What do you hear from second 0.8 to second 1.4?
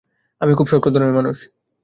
ধরনের মানুষ।